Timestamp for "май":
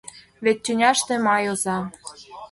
1.25-1.43